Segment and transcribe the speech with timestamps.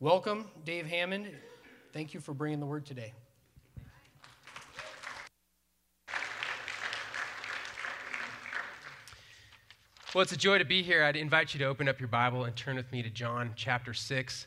[0.00, 1.30] welcome, Dave Hammond.
[1.92, 3.12] Thank you for bringing the word today.
[10.14, 11.02] Well, it's a joy to be here.
[11.04, 13.92] I'd invite you to open up your Bible and turn with me to John chapter
[13.92, 14.46] 6.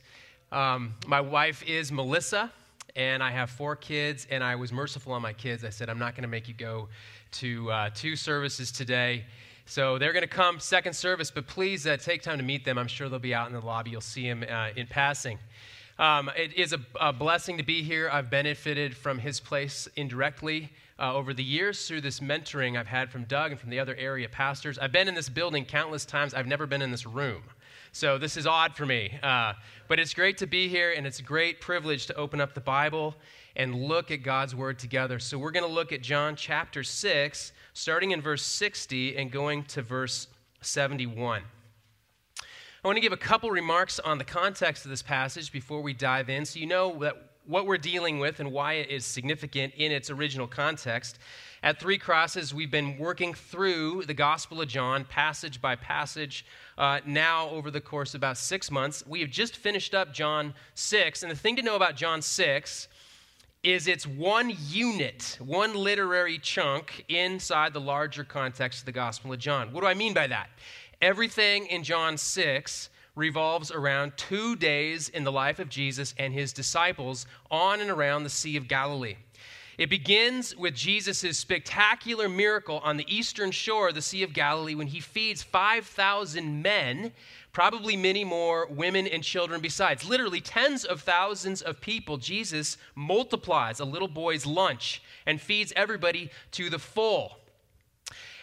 [0.52, 2.52] Um, my wife is Melissa,
[2.96, 5.64] and I have four kids, and I was merciful on my kids.
[5.64, 6.90] I said, I'm not going to make you go
[7.34, 9.26] to uh, two services today.
[9.70, 12.80] So they're going to come second service, but please uh, take time to meet them.
[12.80, 13.92] I'm sure they'll be out in the lobby.
[13.92, 15.38] You'll see them uh, in passing.
[16.00, 18.10] Um, it is a, a, blessing to be here.
[18.12, 23.12] I've benefited from his place indirectly uh, over the years through this mentoring I've had
[23.12, 24.80] from Doug and from the other area pastors.
[24.80, 26.34] I've been in this building countless times.
[26.34, 27.44] I've never been in this room.
[27.92, 29.20] So this is odd for me.
[29.22, 29.54] Uh,
[29.88, 32.60] but it's great to be here, and it's a great privilege to open up the
[32.60, 33.14] Bible
[33.56, 35.20] and look at God's Word together.
[35.20, 39.64] So we're going to look at John chapter 6, starting in verse 60 and going
[39.64, 40.28] to verse
[40.60, 41.44] 71.
[42.84, 45.94] I want to give a couple remarks on the context of this passage before we
[45.94, 47.16] dive in so you know that
[47.46, 51.20] what we're dealing with and why it is significant in its original context.
[51.64, 56.46] At Three Crosses, we've been working through the Gospel of John, passage by passage,
[56.78, 59.06] uh, now over the course of about six months.
[59.08, 62.90] We have just finished up John 6, and the thing to know about John 6
[63.64, 69.40] is it's one unit, one literary chunk inside the larger context of the Gospel of
[69.40, 69.74] John.
[69.74, 70.50] What do I mean by that?
[71.02, 76.54] Everything in John 6 revolves around two days in the life of Jesus and his
[76.54, 79.18] disciples on and around the Sea of Galilee.
[79.78, 84.76] It begins with Jesus' spectacular miracle on the eastern shore of the Sea of Galilee
[84.76, 87.12] when he feeds 5,000 men
[87.52, 90.06] probably many more women and children besides.
[90.06, 92.18] Literally, tens of thousands of people.
[92.18, 97.38] Jesus multiplies a little boy's lunch and feeds everybody to the full.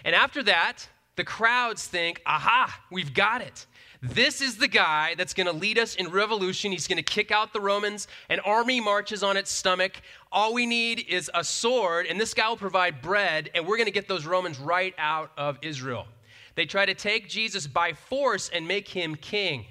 [0.05, 3.67] And after that, the crowds think, aha, we've got it.
[4.03, 6.71] This is the guy that's going to lead us in revolution.
[6.71, 8.07] He's going to kick out the Romans.
[8.29, 10.01] An army marches on its stomach.
[10.31, 13.87] All we need is a sword, and this guy will provide bread, and we're going
[13.87, 16.07] to get those Romans right out of Israel.
[16.57, 19.67] They try to take Jesus by force and make him king.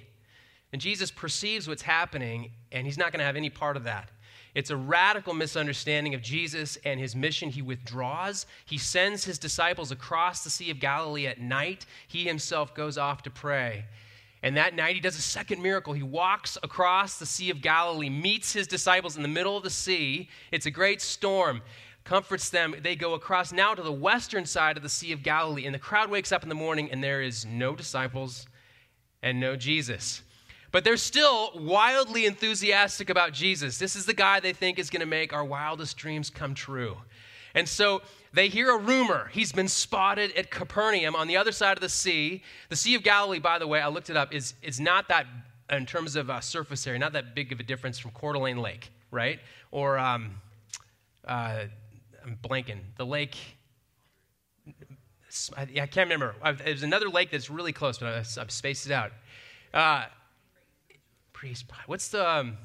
[0.71, 4.11] And Jesus perceives what's happening, and he's not going to have any part of that.
[4.53, 7.49] It's a radical misunderstanding of Jesus and his mission.
[7.49, 8.45] He withdraws.
[8.65, 11.85] He sends his disciples across the Sea of Galilee at night.
[12.07, 13.85] He himself goes off to pray.
[14.43, 15.91] And that night, he does a second miracle.
[15.93, 19.69] He walks across the Sea of Galilee, meets his disciples in the middle of the
[19.69, 20.29] sea.
[20.51, 21.61] It's a great storm
[22.05, 22.75] comforts them.
[22.81, 25.79] They go across now to the western side of the Sea of Galilee, and the
[25.79, 28.47] crowd wakes up in the morning, and there is no disciples
[29.21, 30.21] and no Jesus.
[30.71, 33.77] But they're still wildly enthusiastic about Jesus.
[33.77, 36.97] This is the guy they think is going to make our wildest dreams come true.
[37.55, 38.01] And so
[38.33, 39.29] they hear a rumor.
[39.31, 42.43] He's been spotted at Capernaum on the other side of the sea.
[42.69, 45.25] The Sea of Galilee, by the way, I looked it up, is, is not that,
[45.71, 48.57] in terms of uh, surface area, not that big of a difference from Coeur d'Alene
[48.57, 49.39] Lake, right?
[49.71, 50.35] Or um,
[51.25, 51.65] uh,
[52.25, 52.79] I'm blanking.
[52.97, 53.37] The lake.
[55.55, 56.35] I, I can't remember.
[56.63, 59.11] There's another lake that's really close, but I've, I've spaced it out.
[59.73, 60.05] Uh,
[61.33, 61.65] priest.
[61.85, 62.27] What's the.
[62.27, 62.57] Um,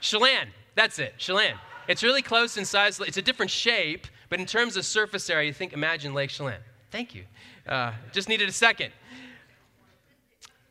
[0.00, 0.48] Chelan.
[0.74, 1.14] That's it.
[1.18, 1.56] Chelan.
[1.88, 3.00] It's really close in size.
[3.00, 6.60] It's a different shape, but in terms of surface area, you think, imagine Lake Chelan.
[6.90, 7.24] Thank you.
[7.66, 8.92] Uh, just needed a second.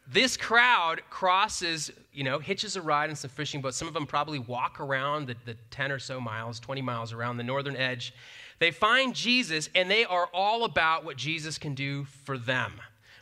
[0.07, 3.77] This crowd crosses, you know, hitches a ride on some fishing boats.
[3.77, 7.37] Some of them probably walk around the, the 10 or so miles, 20 miles around
[7.37, 8.13] the northern edge.
[8.59, 12.73] They find Jesus, and they are all about what Jesus can do for them,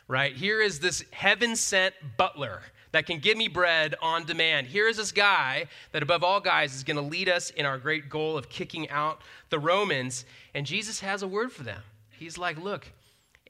[0.08, 0.34] right?
[0.34, 2.60] Here is this heaven sent butler
[2.92, 4.68] that can give me bread on demand.
[4.68, 7.78] Here is this guy that, above all guys, is going to lead us in our
[7.78, 9.20] great goal of kicking out
[9.50, 10.24] the Romans.
[10.54, 11.82] And Jesus has a word for them.
[12.10, 12.92] He's like, Look,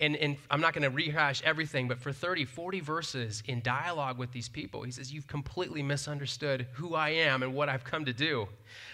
[0.00, 4.18] and, and I'm not going to rehash everything, but for 30, 40 verses in dialogue
[4.18, 8.04] with these people, he says, You've completely misunderstood who I am and what I've come
[8.06, 8.48] to do.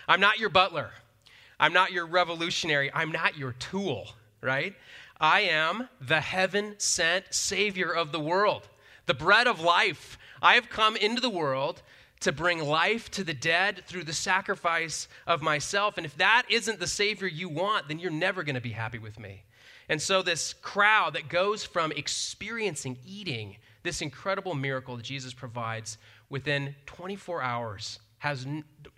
[0.06, 0.90] I'm not your butler.
[1.58, 2.90] I'm not your revolutionary.
[2.92, 4.08] I'm not your tool,
[4.42, 4.74] right?
[5.18, 8.68] I am the heaven sent Savior of the world,
[9.06, 10.18] the bread of life.
[10.42, 11.82] I have come into the world
[12.20, 15.96] to bring life to the dead through the sacrifice of myself.
[15.96, 18.98] And if that isn't the Savior you want, then you're never going to be happy
[18.98, 19.44] with me.
[19.90, 25.98] And so, this crowd that goes from experiencing eating this incredible miracle that Jesus provides
[26.28, 28.46] within 24 hours has,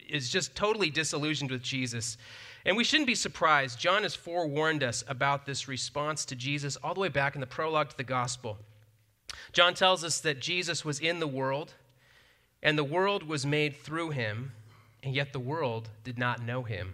[0.07, 2.19] is just totally disillusioned with Jesus.
[2.67, 3.81] And we shouldn't be surprised.
[3.81, 7.47] John has forewarned us about this response to Jesus all the way back in the
[7.47, 8.59] prologue to the gospel.
[9.53, 11.73] John tells us that Jesus was in the world,
[12.63, 14.53] and the world was made through him,
[15.03, 16.93] and yet the world did not know him.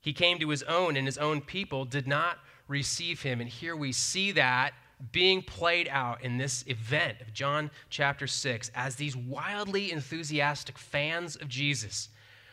[0.00, 2.38] He came to his own, and his own people did not
[2.68, 3.40] receive him.
[3.40, 4.74] And here we see that
[5.12, 11.36] being played out in this event of John chapter 6 as these wildly enthusiastic fans
[11.36, 12.08] of Jesus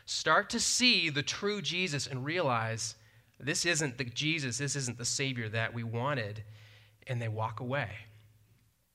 [0.06, 2.96] start to see the true Jesus and realize
[3.40, 6.44] this isn't the Jesus, this isn't the Savior that we wanted,
[7.08, 7.90] and they walk away.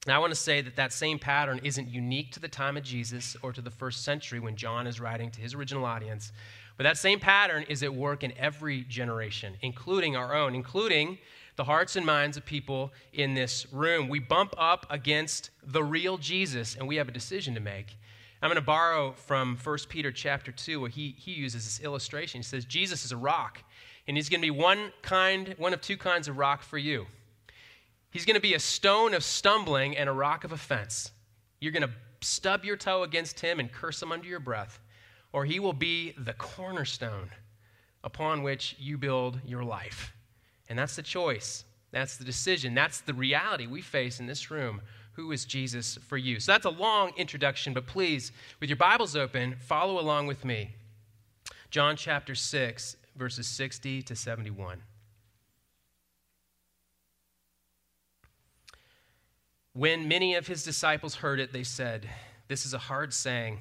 [0.07, 2.83] Now, I want to say that that same pattern isn't unique to the time of
[2.83, 6.33] Jesus or to the first century when John is writing to his original audience,
[6.81, 11.19] but that same pattern is at work in every generation, including our own, including
[11.57, 14.09] the hearts and minds of people in this room.
[14.09, 17.99] We bump up against the real Jesus, and we have a decision to make.
[18.41, 22.39] I'm going to borrow from 1 Peter chapter 2, where he, he uses this illustration.
[22.39, 23.63] He says, Jesus is a rock,
[24.09, 27.05] and he's going to be one kind, one of two kinds of rock for you.
[28.11, 31.13] He's going to be a stone of stumbling and a rock of offense.
[31.61, 31.93] You're going to
[32.23, 34.81] stub your toe against him and curse him under your breath,
[35.33, 37.31] or he will be the cornerstone
[38.03, 40.13] upon which you build your life.
[40.69, 41.65] And that's the choice.
[41.93, 42.75] That's the decision.
[42.75, 44.81] That's the reality we face in this room.
[45.13, 46.41] Who is Jesus for you?
[46.41, 50.71] So that's a long introduction, but please, with your Bibles open, follow along with me.
[51.71, 54.83] John chapter 6, verses 60 to 71.
[59.73, 62.09] When many of his disciples heard it, they said,
[62.49, 63.61] This is a hard saying.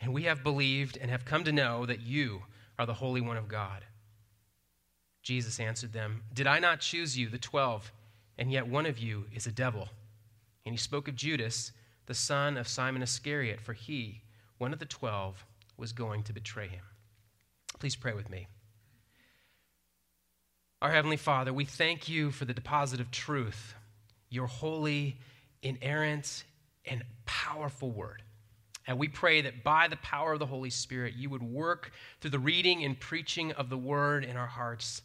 [0.00, 2.42] and we have believed and have come to know that you
[2.78, 3.84] are the Holy One of God.
[5.22, 7.92] Jesus answered them, Did I not choose you, the twelve,
[8.38, 9.88] and yet one of you is a devil?
[10.64, 11.72] And he spoke of Judas,
[12.06, 14.22] the son of Simon Iscariot, for he,
[14.58, 15.44] one of the twelve,
[15.76, 16.84] was going to betray him.
[17.78, 18.46] Please pray with me.
[20.82, 23.74] Our Heavenly Father, we thank you for the deposit of truth,
[24.30, 25.18] your holy,
[25.62, 26.44] inerrant,
[26.86, 28.22] and powerful word.
[28.90, 32.32] And we pray that by the power of the Holy Spirit, you would work through
[32.32, 35.02] the reading and preaching of the word in our hearts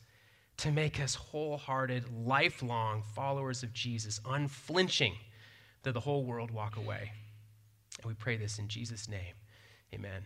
[0.58, 5.14] to make us wholehearted, lifelong followers of Jesus, unflinching,
[5.84, 7.12] that the whole world walk away.
[8.02, 9.36] And we pray this in Jesus' name.
[9.94, 10.26] Amen.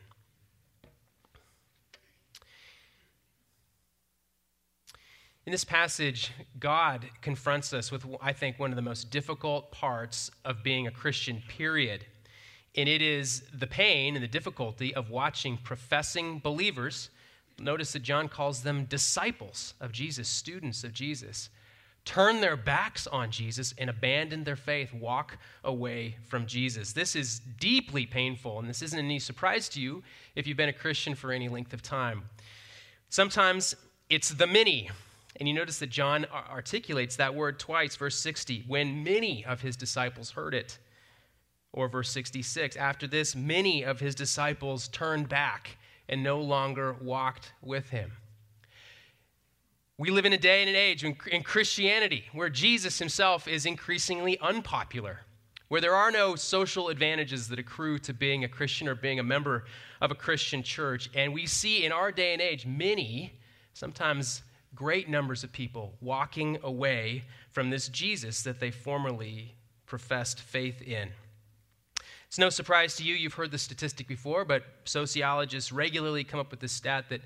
[5.46, 10.32] In this passage, God confronts us with, I think, one of the most difficult parts
[10.46, 12.06] of being a Christian, period.
[12.76, 17.10] And it is the pain and the difficulty of watching professing believers.
[17.58, 21.50] Notice that John calls them disciples of Jesus, students of Jesus,
[22.06, 26.94] turn their backs on Jesus and abandon their faith, walk away from Jesus.
[26.94, 30.04] This is deeply painful, and this isn't any surprise to you
[30.36, 32.24] if you've been a Christian for any length of time.
[33.10, 33.76] Sometimes
[34.10, 34.90] it's the many
[35.40, 39.78] and you notice that John articulates that word twice, verse 60, when many of his
[39.78, 40.78] disciples heard it.
[41.72, 47.54] Or verse 66, after this, many of his disciples turned back and no longer walked
[47.62, 48.12] with him.
[50.00, 54.40] We live in a day and an age in Christianity where Jesus himself is increasingly
[54.40, 55.20] unpopular,
[55.68, 59.24] where there are no social advantages that accrue to being a Christian or being a
[59.24, 59.66] member
[60.00, 61.10] of a Christian church.
[61.14, 63.34] And we see in our day and age many,
[63.74, 64.42] sometimes
[64.74, 69.54] great numbers of people walking away from this Jesus that they formerly
[69.86, 71.10] professed faith in.
[72.30, 76.52] It's no surprise to you, you've heard the statistic before, but sociologists regularly come up
[76.52, 77.22] with this stat that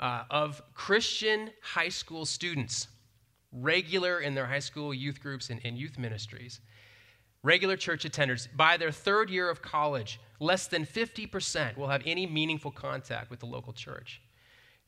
[0.00, 2.88] uh, of Christian high school students,
[3.52, 6.60] regular in their high school youth groups and, and youth ministries,
[7.44, 12.26] regular church attenders, by their third year of college, less than 50% will have any
[12.26, 14.20] meaningful contact with the local church.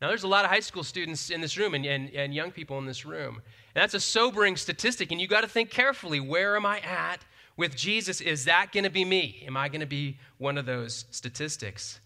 [0.02, 2.50] Now, there's a lot of high school students in this room and, and, and young
[2.50, 3.36] people in this room.
[3.36, 7.24] And that's a sobering statistic, and you got to think carefully where am I at
[7.60, 8.22] with Jesus?
[8.22, 9.44] Is that going to be me?
[9.46, 12.00] Am I going to be one of those statistics?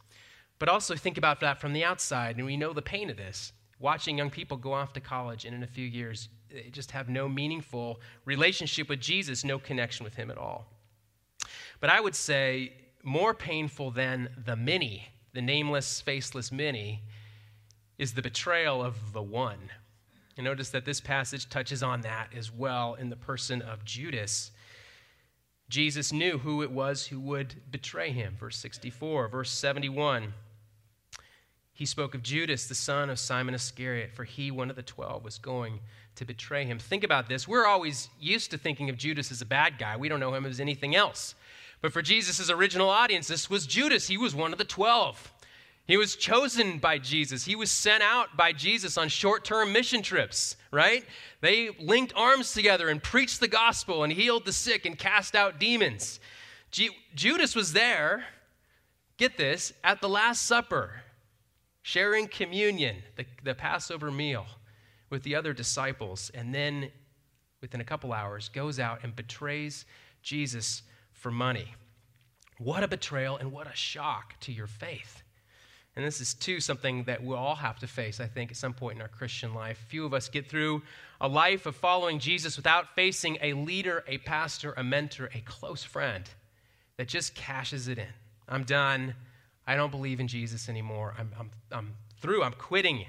[0.58, 3.52] But also think about that from the outside, and we know the pain of this.
[3.78, 7.08] Watching young people go off to college and in a few years they just have
[7.08, 10.66] no meaningful relationship with Jesus, no connection with Him at all.
[11.78, 12.73] But I would say
[13.04, 17.02] more painful than the many, the nameless, faceless many,
[17.96, 19.70] is the betrayal of the one.
[20.37, 24.50] And notice that this passage touches on that as well in the person of Judas.
[25.68, 28.37] Jesus knew who it was who would betray him.
[28.38, 30.35] Verse 64, verse 71.
[31.73, 35.25] He spoke of Judas, the son of Simon Iscariot, for he, one of the twelve,
[35.25, 35.80] was going
[36.14, 36.78] to betray him.
[36.78, 37.49] Think about this.
[37.49, 39.97] We're always used to thinking of Judas as a bad guy.
[39.97, 41.35] We don't know him as anything else.
[41.83, 44.06] But for Jesus' original audience, this was Judas.
[44.06, 45.33] He was one of the twelve.
[45.86, 47.44] He was chosen by Jesus.
[47.44, 51.04] He was sent out by Jesus on short term mission trips, right?
[51.42, 55.60] They linked arms together and preached the gospel and healed the sick and cast out
[55.60, 56.20] demons.
[57.14, 58.24] Judas was there,
[59.18, 61.02] get this, at the Last Supper,
[61.82, 64.46] sharing communion, the, the Passover meal,
[65.10, 66.90] with the other disciples, and then
[67.60, 69.84] within a couple hours goes out and betrays
[70.22, 71.74] Jesus for money.
[72.58, 75.24] What a betrayal and what a shock to your faith.
[75.96, 78.74] And this is, too, something that we'll all have to face, I think, at some
[78.74, 79.78] point in our Christian life.
[79.88, 80.82] Few of us get through
[81.20, 85.84] a life of following Jesus without facing a leader, a pastor, a mentor, a close
[85.84, 86.28] friend
[86.96, 88.08] that just cashes it in.
[88.48, 89.14] I'm done.
[89.66, 91.14] I don't believe in Jesus anymore.
[91.18, 92.42] I'm, I'm, I'm through.
[92.42, 93.06] I'm quitting.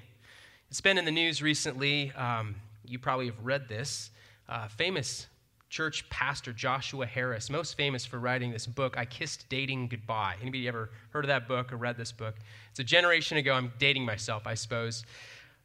[0.70, 2.12] It's been in the news recently.
[2.14, 4.12] Um, you probably have read this.
[4.48, 5.28] Uh, famous
[5.76, 10.36] church pastor Joshua Harris, most famous for writing this book, I Kissed Dating Goodbye.
[10.42, 12.36] Anybody ever heard of that book or read this book?
[12.72, 13.52] It's a generation ago.
[13.54, 15.04] I'm dating myself, I suppose.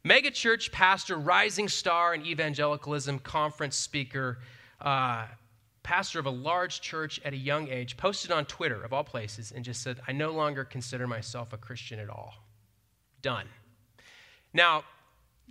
[0.03, 4.39] Mega church pastor, rising star in evangelicalism, conference speaker,
[4.81, 5.27] uh,
[5.81, 9.53] pastor of a large church at a young age, posted on Twitter, of all places,
[9.55, 12.33] and just said, I no longer consider myself a Christian at all.
[13.21, 13.47] Done.
[14.53, 14.83] Now,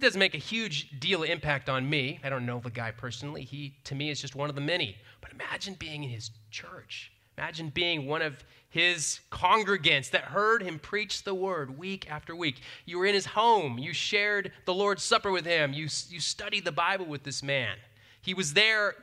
[0.01, 2.21] it doesn't make a huge deal of impact on me.
[2.25, 3.45] I don't know the guy personally.
[3.45, 4.97] He, to me, is just one of the many.
[5.21, 7.13] But imagine being in his church.
[7.37, 12.63] Imagine being one of his congregants that heard him preach the word week after week.
[12.87, 13.79] You were in his home.
[13.79, 15.75] You shared the Lord's Supper with him.
[15.75, 17.77] You, you studied the Bible with this man.
[18.23, 18.95] He was there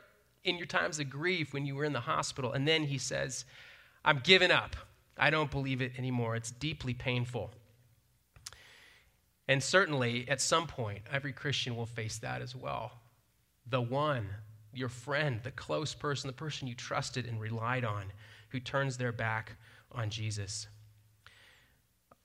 [0.46, 2.54] in your times of grief when you were in the hospital.
[2.54, 3.46] And then he says,
[4.04, 4.76] I'm giving up.
[5.16, 6.36] I don't believe it anymore.
[6.36, 7.52] It's deeply painful.
[9.48, 12.92] And certainly, at some point, every Christian will face that as well.
[13.70, 14.28] The one,
[14.74, 18.12] your friend, the close person, the person you trusted and relied on,
[18.50, 19.54] who turns their back
[19.92, 20.68] on Jesus.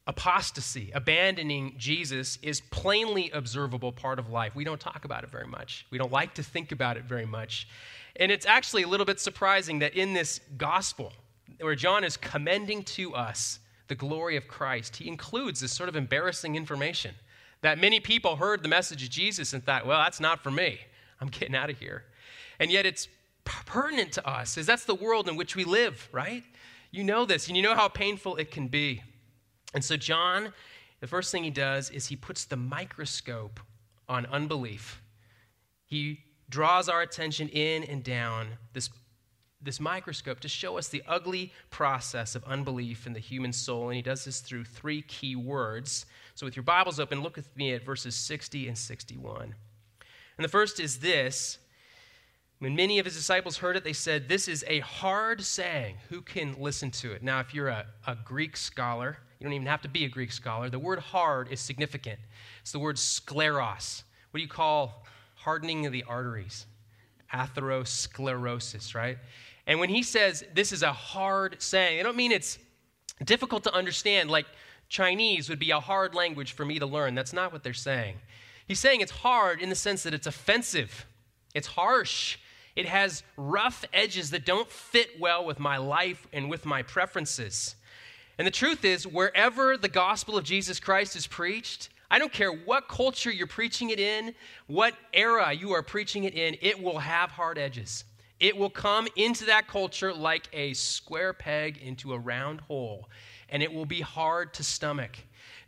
[0.06, 4.56] Apostasy, abandoning Jesus, is plainly observable part of life.
[4.56, 5.86] We don't talk about it very much.
[5.90, 7.68] We don't like to think about it very much.
[8.16, 11.12] And it's actually a little bit surprising that in this gospel,
[11.60, 13.60] where John is commending to us
[13.92, 17.14] the glory of Christ, he includes this sort of embarrassing information
[17.60, 20.78] that many people heard the message of Jesus and thought, well, that's not for me.
[21.20, 22.04] I'm getting out of here.
[22.58, 23.06] And yet it's
[23.44, 26.42] pertinent to us, as that's the world in which we live, right?
[26.90, 29.02] You know this, and you know how painful it can be.
[29.74, 30.54] And so, John,
[31.00, 33.60] the first thing he does is he puts the microscope
[34.08, 35.02] on unbelief.
[35.84, 38.88] He draws our attention in and down this
[39.62, 43.88] this microscope to show us the ugly process of unbelief in the human soul.
[43.88, 46.06] And he does this through three key words.
[46.34, 49.54] So, with your Bibles open, look with me at verses 60 and 61.
[50.36, 51.58] And the first is this
[52.58, 55.96] When many of his disciples heard it, they said, This is a hard saying.
[56.08, 57.22] Who can listen to it?
[57.22, 60.32] Now, if you're a, a Greek scholar, you don't even have to be a Greek
[60.32, 60.70] scholar.
[60.70, 62.20] The word hard is significant.
[62.60, 64.02] It's the word scleros.
[64.30, 65.04] What do you call
[65.34, 66.66] hardening of the arteries?
[67.34, 69.18] Atherosclerosis, right?
[69.66, 72.58] And when he says this is a hard saying, I don't mean it's
[73.24, 74.46] difficult to understand, like
[74.88, 77.14] Chinese would be a hard language for me to learn.
[77.14, 78.16] That's not what they're saying.
[78.66, 81.06] He's saying it's hard in the sense that it's offensive,
[81.54, 82.38] it's harsh,
[82.74, 87.76] it has rough edges that don't fit well with my life and with my preferences.
[88.38, 92.52] And the truth is, wherever the gospel of Jesus Christ is preached, I don't care
[92.52, 94.34] what culture you're preaching it in,
[94.66, 98.04] what era you are preaching it in, it will have hard edges.
[98.42, 103.08] It will come into that culture like a square peg into a round hole,
[103.48, 105.16] and it will be hard to stomach.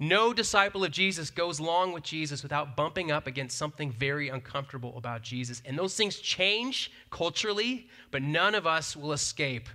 [0.01, 4.99] No disciple of Jesus goes long with Jesus without bumping up against something very uncomfortable
[4.99, 5.63] about Jesus.
[5.65, 9.69] And those things change culturally, but none of us will escape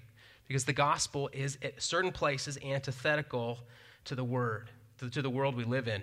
[0.50, 3.60] because the gospel is at certain places antithetical
[4.04, 4.72] to the word,
[5.10, 6.02] to the world we live in.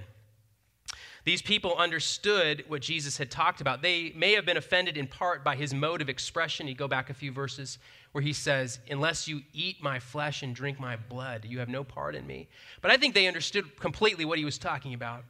[1.26, 3.82] These people understood what Jesus had talked about.
[3.82, 6.68] They may have been offended in part by his mode of expression.
[6.68, 7.78] You go back a few verses
[8.12, 11.82] where he says, Unless you eat my flesh and drink my blood, you have no
[11.82, 12.48] part in me.
[12.80, 15.24] But I think they understood completely what he was talking about,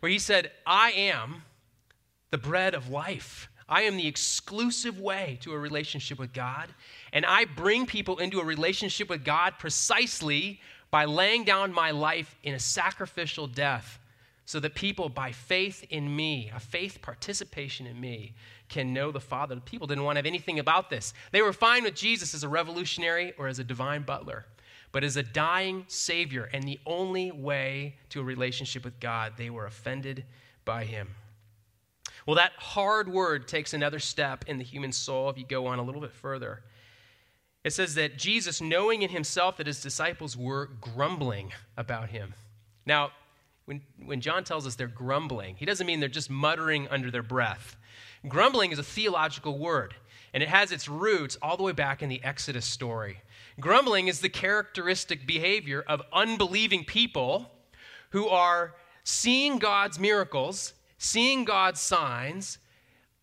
[0.00, 1.42] where he said, I am
[2.30, 3.48] the bread of life.
[3.70, 6.68] I am the exclusive way to a relationship with God.
[7.14, 12.36] And I bring people into a relationship with God precisely by laying down my life
[12.42, 13.97] in a sacrificial death
[14.48, 18.32] so that people, by faith in me, a faith participation in me,
[18.70, 19.54] can know the Father.
[19.54, 21.12] The people didn't want to have anything about this.
[21.32, 24.46] They were fine with Jesus as a revolutionary or as a divine butler,
[24.90, 29.50] but as a dying Savior and the only way to a relationship with God, they
[29.50, 30.24] were offended
[30.64, 31.08] by him.
[32.24, 35.78] Well, that hard word takes another step in the human soul if you go on
[35.78, 36.62] a little bit further.
[37.64, 42.32] It says that Jesus, knowing in himself that his disciples were grumbling about him.
[42.86, 43.10] Now,
[43.68, 47.22] when, when John tells us they're grumbling, he doesn't mean they're just muttering under their
[47.22, 47.76] breath.
[48.26, 49.94] Grumbling is a theological word,
[50.32, 53.20] and it has its roots all the way back in the Exodus story.
[53.60, 57.50] Grumbling is the characteristic behavior of unbelieving people
[58.08, 62.56] who are seeing God's miracles, seeing God's signs,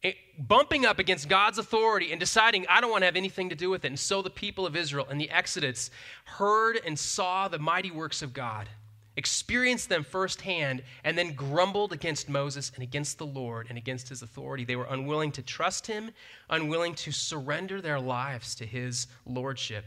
[0.04, 3.56] eh, bumping up against God's authority and deciding, I don't want to have anything to
[3.56, 3.88] do with it.
[3.88, 5.90] And so the people of Israel in the Exodus
[6.26, 8.70] heard and saw the mighty works of God
[9.18, 14.22] experienced them firsthand, and then grumbled against Moses and against the Lord and against his
[14.22, 14.66] authority.
[14.66, 16.12] They were unwilling to trust him,
[16.50, 19.86] unwilling to surrender their lives to his lordship.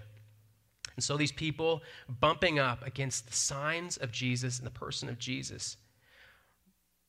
[0.97, 5.19] And so these people bumping up against the signs of Jesus and the person of
[5.19, 5.77] Jesus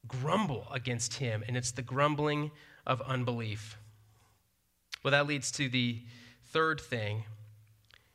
[0.07, 2.51] grumble against him, and it's the grumbling
[2.85, 3.77] of unbelief.
[5.03, 6.03] Well, that leads to the
[6.43, 7.23] third thing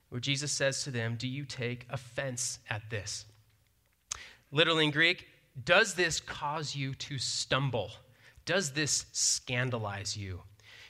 [0.08, 3.24] where Jesus says to them, Do you take offense at this?
[4.54, 5.26] Literally in Greek,
[5.64, 7.90] does this cause you to stumble?
[8.46, 10.40] Does this scandalize you?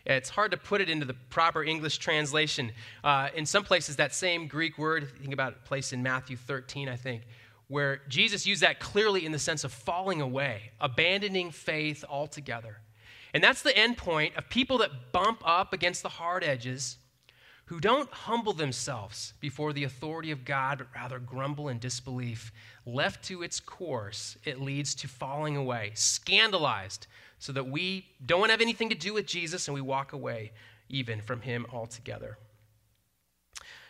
[0.06, 2.72] It's hard to put it into the proper English translation.
[3.02, 6.90] Uh, in some places, that same Greek word, think about a place in Matthew 13,
[6.90, 7.22] I think,
[7.68, 12.80] where Jesus used that clearly in the sense of falling away, abandoning faith altogether.
[13.32, 16.98] And that's the end point of people that bump up against the hard edges
[17.66, 22.52] who don't humble themselves before the authority of God, but rather grumble in disbelief.
[22.84, 27.06] Left to its course, it leads to falling away, scandalized,
[27.38, 30.52] so that we don't have anything to do with Jesus and we walk away
[30.88, 32.36] even from him altogether.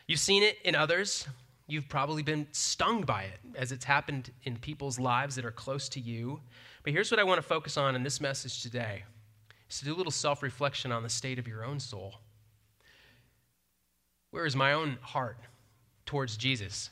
[0.07, 1.27] You've seen it in others.
[1.67, 5.89] You've probably been stung by it as it's happened in people's lives that are close
[5.91, 6.41] to you.
[6.83, 9.05] But here's what I want to focus on in this message today
[9.69, 12.17] is to do a little self reflection on the state of your own soul.
[14.35, 15.37] Where is my own heart
[16.07, 16.91] towards Jesus?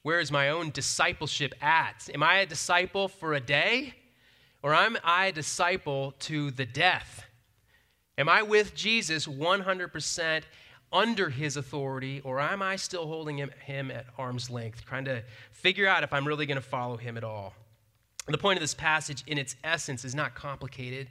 [0.00, 2.08] Where is my own discipleship at?
[2.14, 3.92] Am I a disciple for a day?
[4.62, 7.26] Or am I a disciple to the death?
[8.16, 10.42] Am I with Jesus 100%
[10.90, 15.22] under his authority, or am I still holding him, him at arm's length, trying to
[15.50, 17.52] figure out if I'm really going to follow him at all?
[18.26, 21.08] The point of this passage, in its essence, is not complicated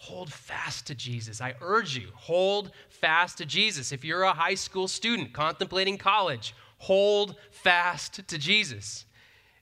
[0.00, 1.42] hold fast to Jesus.
[1.42, 3.92] I urge you, hold fast to Jesus.
[3.92, 9.04] If you're a high school student contemplating college, hold fast to Jesus.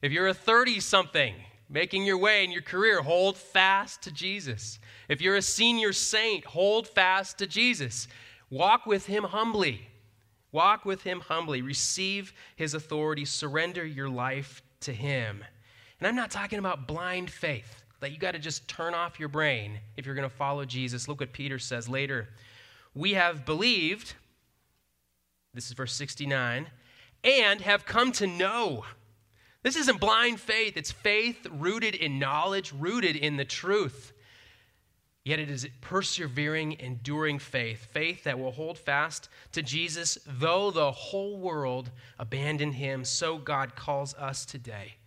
[0.01, 1.35] If you're a 30 something
[1.69, 4.79] making your way in your career, hold fast to Jesus.
[5.09, 8.07] If you're a senior saint, hold fast to Jesus.
[8.49, 9.89] Walk with him humbly.
[10.53, 11.63] Walk with him humbly.
[11.63, 13.25] Receive his authority.
[13.25, 15.43] Surrender your life to him.
[15.99, 19.29] And I'm not talking about blind faith that you got to just turn off your
[19.29, 21.09] brain if you're going to follow Jesus.
[21.09, 22.29] Look what Peter says later.
[22.95, 24.15] We have believed,
[25.55, 26.67] this is verse 69,
[27.25, 28.85] and have come to know.
[29.63, 34.13] This isn't blind faith, it's faith rooted in knowledge, rooted in the truth.
[35.25, 40.91] Yet it is persevering, enduring faith, faith that will hold fast to Jesus, though the
[40.91, 43.05] whole world abandon him.
[43.05, 44.98] So God calls us today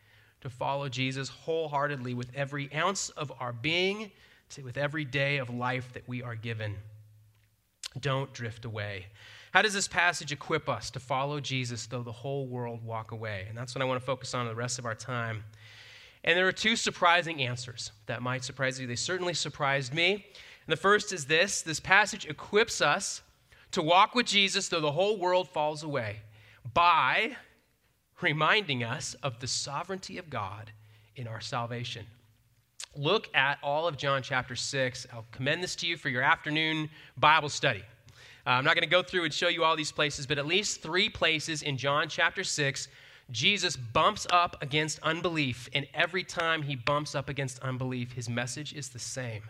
[0.41, 4.11] to follow Jesus wholeheartedly with every ounce of our being,
[4.63, 6.75] with every day of life that we are given.
[7.99, 9.05] Don't drift away.
[9.51, 13.45] How does this passage equip us to follow Jesus though the whole world walk away?
[13.49, 15.43] And that's what I want to focus on the rest of our time.
[16.23, 18.87] And there are two surprising answers that might surprise you.
[18.87, 20.13] They certainly surprised me.
[20.13, 23.21] And the first is this this passage equips us
[23.71, 26.21] to walk with Jesus though the whole world falls away
[26.73, 27.35] by
[28.23, 30.71] reminding us of the sovereignty of God
[31.15, 32.05] in our salvation.
[32.95, 35.07] Look at all of John chapter 6.
[35.13, 37.83] I'll commend this to you for your afternoon Bible study.
[38.45, 40.45] Uh, I'm not going to go through and show you all these places, but at
[40.45, 42.87] least three places in John chapter 6,
[43.29, 48.73] Jesus bumps up against unbelief, and every time he bumps up against unbelief, his message
[48.73, 49.43] is the same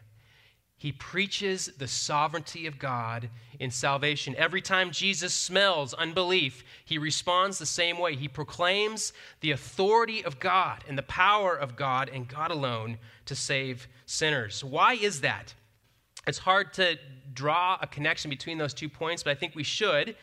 [0.81, 4.35] he preaches the sovereignty of God in salvation.
[4.35, 8.15] Every time Jesus smells unbelief, he responds the same way.
[8.15, 13.35] He proclaims the authority of God and the power of God and God alone to
[13.35, 14.63] save sinners.
[14.63, 15.53] Why is that?
[16.25, 16.97] It's hard to
[17.31, 20.15] draw a connection between those two points, but I think we should.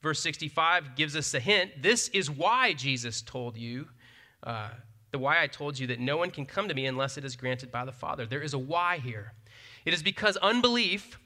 [0.00, 1.82] Verse 65 gives us a hint.
[1.82, 3.86] This is why Jesus told you,
[4.44, 4.70] uh,
[5.10, 7.36] the why I told you that no one can come to me unless it is
[7.36, 8.24] granted by the Father.
[8.24, 9.34] There is a why here.
[9.84, 11.18] It is because unbelief,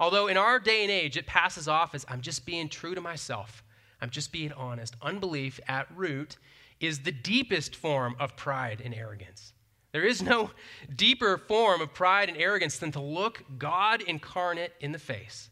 [0.00, 3.00] although in our day and age it passes off as I'm just being true to
[3.00, 3.62] myself,
[4.00, 6.36] I'm just being honest, unbelief at root
[6.80, 9.52] is the deepest form of pride and arrogance.
[9.92, 10.50] There is no
[10.94, 15.50] deeper form of pride and arrogance than to look God incarnate in the face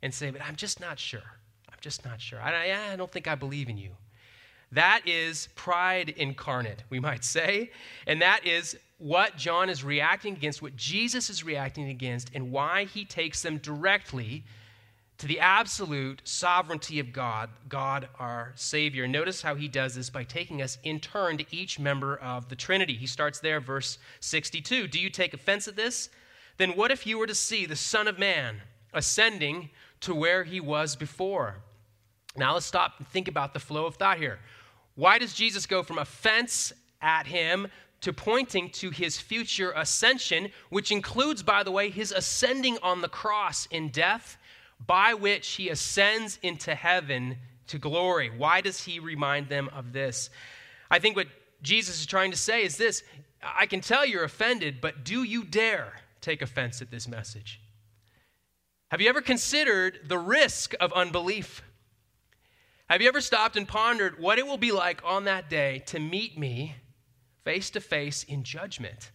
[0.00, 1.20] and say, But I'm just not sure.
[1.68, 2.40] I'm just not sure.
[2.40, 3.92] I, I don't think I believe in you.
[4.72, 7.70] That is pride incarnate, we might say.
[8.06, 12.84] And that is what John is reacting against, what Jesus is reacting against, and why
[12.84, 14.44] he takes them directly
[15.18, 19.06] to the absolute sovereignty of God, God our Savior.
[19.06, 22.56] Notice how he does this by taking us in turn to each member of the
[22.56, 22.94] Trinity.
[22.94, 24.88] He starts there, verse 62.
[24.88, 26.08] Do you take offense at this?
[26.56, 30.60] Then what if you were to see the Son of Man ascending to where he
[30.60, 31.56] was before?
[32.36, 34.38] Now let's stop and think about the flow of thought here.
[34.94, 37.68] Why does Jesus go from offense at him
[38.02, 43.08] to pointing to his future ascension, which includes, by the way, his ascending on the
[43.08, 44.36] cross in death
[44.86, 48.30] by which he ascends into heaven to glory.
[48.36, 50.30] Why does he remind them of this?
[50.90, 51.28] I think what
[51.62, 53.02] Jesus is trying to say is this
[53.42, 57.60] I can tell you're offended, but do you dare take offense at this message?
[58.90, 61.62] Have you ever considered the risk of unbelief?
[62.92, 65.98] Have you ever stopped and pondered what it will be like on that day to
[65.98, 66.76] meet me
[67.42, 69.12] face to face in judgment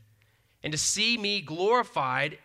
[0.64, 2.40] and to see me glorified,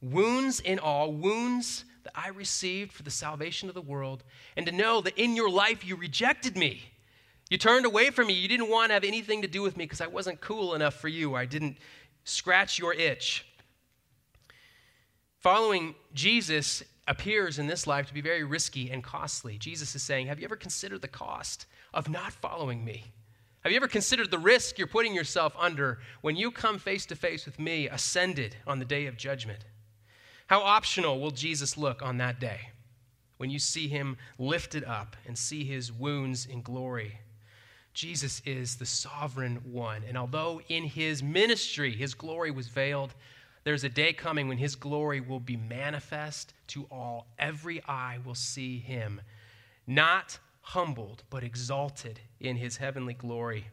[0.00, 4.24] wounds in all, wounds that I received for the salvation of the world,
[4.56, 6.84] and to know that in your life you rejected me.
[7.50, 8.32] You turned away from me.
[8.32, 10.94] You didn't want to have anything to do with me because I wasn't cool enough
[10.94, 11.34] for you.
[11.34, 11.76] I didn't
[12.24, 13.44] scratch your itch.
[15.40, 19.58] Following Jesus appears in this life to be very risky and costly.
[19.58, 23.12] Jesus is saying, Have you ever considered the cost of not following me?
[23.62, 27.16] Have you ever considered the risk you're putting yourself under when you come face to
[27.16, 29.60] face with me, ascended on the day of judgment?
[30.48, 32.70] How optional will Jesus look on that day
[33.36, 37.20] when you see him lifted up and see his wounds in glory?
[37.94, 40.02] Jesus is the sovereign one.
[40.08, 43.14] And although in his ministry his glory was veiled,
[43.64, 47.26] there's a day coming when his glory will be manifest to all.
[47.38, 49.20] Every eye will see him,
[49.86, 53.66] not humbled, but exalted in his heavenly glory.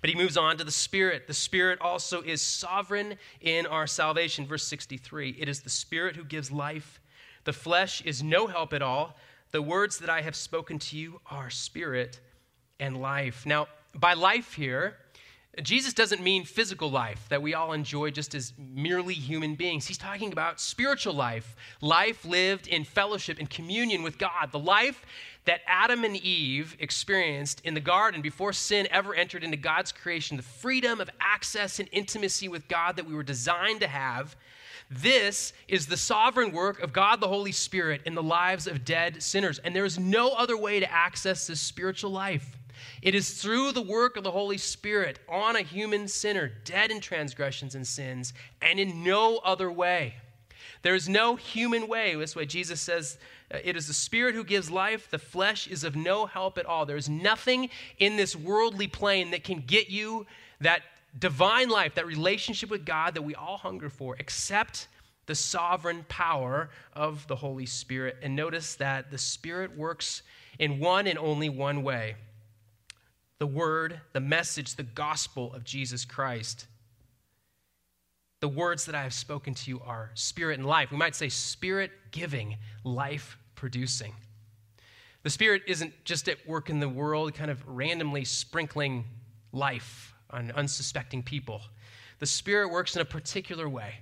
[0.00, 1.26] But he moves on to the Spirit.
[1.26, 4.46] The Spirit also is sovereign in our salvation.
[4.46, 7.00] Verse 63 It is the Spirit who gives life.
[7.44, 9.16] The flesh is no help at all.
[9.50, 12.20] The words that I have spoken to you are spirit
[12.80, 13.44] and life.
[13.44, 14.96] Now, by life here,
[15.60, 19.86] Jesus doesn't mean physical life that we all enjoy just as merely human beings.
[19.86, 25.04] He's talking about spiritual life, life lived in fellowship and communion with God, the life
[25.44, 30.38] that Adam and Eve experienced in the garden before sin ever entered into God's creation,
[30.38, 34.36] the freedom of access and intimacy with God that we were designed to have.
[34.90, 39.22] This is the sovereign work of God the Holy Spirit in the lives of dead
[39.22, 39.58] sinners.
[39.58, 42.56] And there is no other way to access this spiritual life.
[43.02, 47.00] It is through the work of the Holy Spirit on a human sinner, dead in
[47.00, 50.14] transgressions and sins, and in no other way.
[50.82, 52.14] There is no human way.
[52.14, 53.18] This way, Jesus says,
[53.52, 55.08] uh, It is the Spirit who gives life.
[55.10, 56.84] The flesh is of no help at all.
[56.86, 60.26] There is nothing in this worldly plane that can get you
[60.60, 60.82] that
[61.18, 64.88] divine life, that relationship with God that we all hunger for, except
[65.26, 68.16] the sovereign power of the Holy Spirit.
[68.22, 70.22] And notice that the Spirit works
[70.58, 72.16] in one and only one way
[73.38, 76.66] the word, the message, the gospel of Jesus Christ.
[78.40, 80.90] The words that I have spoken to you are spirit and life.
[80.90, 84.14] We might say spirit giving, life producing.
[85.22, 89.04] The Spirit isn't just at work in the world, kind of randomly sprinkling
[89.52, 91.62] life on unsuspecting people.
[92.18, 94.00] The Spirit works in a particular way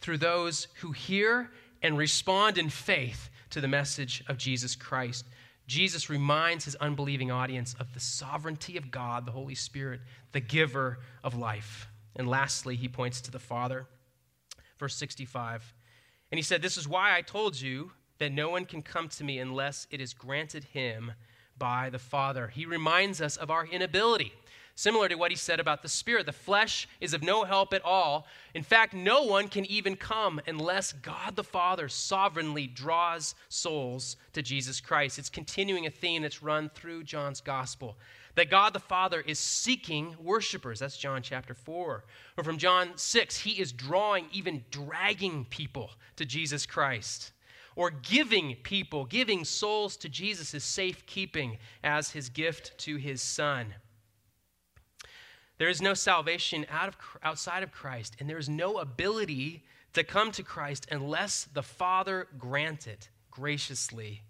[0.00, 1.50] through those who hear
[1.82, 5.24] and respond in faith to the message of Jesus Christ.
[5.70, 10.00] Jesus reminds his unbelieving audience of the sovereignty of God, the Holy Spirit,
[10.32, 11.86] the giver of life.
[12.16, 13.86] And lastly, he points to the Father.
[14.80, 15.72] Verse 65.
[16.32, 19.22] And he said, This is why I told you that no one can come to
[19.22, 21.12] me unless it is granted him
[21.56, 22.48] by the Father.
[22.48, 24.32] He reminds us of our inability
[24.80, 27.84] Similar to what he said about the Spirit, the flesh is of no help at
[27.84, 28.26] all.
[28.54, 34.40] In fact, no one can even come unless God the Father sovereignly draws souls to
[34.40, 35.18] Jesus Christ.
[35.18, 37.98] It's continuing a theme that's run through John's gospel
[38.36, 40.78] that God the Father is seeking worshipers.
[40.78, 42.04] That's John chapter 4.
[42.38, 47.32] Or from John 6, he is drawing, even dragging people to Jesus Christ.
[47.76, 53.74] Or giving people, giving souls to Jesus' safekeeping as his gift to his Son.
[55.60, 60.02] There is no salvation out of, outside of Christ, and there is no ability to
[60.02, 64.22] come to Christ unless the Father grant it graciously.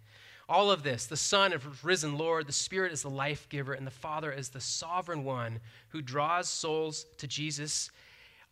[0.48, 3.86] All of this, the Son of risen Lord, the Spirit is the life giver, and
[3.86, 7.92] the Father is the sovereign one who draws souls to Jesus.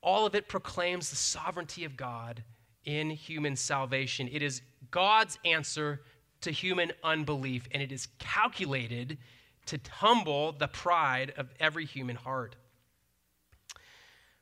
[0.00, 2.44] All of it proclaims the sovereignty of God
[2.84, 4.28] in human salvation.
[4.30, 4.62] It is
[4.92, 6.02] God's answer
[6.42, 9.18] to human unbelief, and it is calculated
[9.66, 12.54] to humble the pride of every human heart.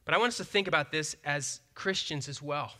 [0.06, 2.72] But I want us to think about this as Christians as well,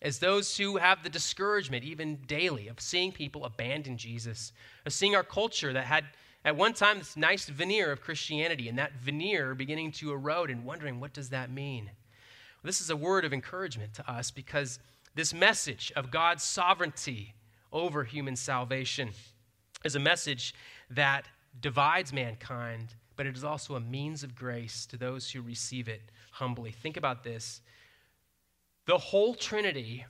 [0.00, 4.52] as those who have the discouragement, even daily, of seeing people abandon Jesus,
[4.86, 6.04] of seeing our culture that had
[6.44, 10.64] at one time this nice veneer of Christianity, and that veneer beginning to erode and
[10.64, 11.86] wondering, what does that mean?
[11.86, 14.78] Well, this is a word of encouragement to us because
[15.16, 17.34] this message of God's sovereignty
[17.72, 19.10] over human salvation
[19.84, 20.54] is a message
[20.90, 21.26] that
[21.60, 26.00] divides mankind, but it is also a means of grace to those who receive it
[26.30, 26.70] humbly.
[26.70, 27.60] Think about this.
[28.86, 30.06] The whole Trinity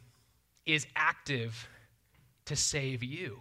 [0.67, 1.69] is active
[2.45, 3.41] to save you.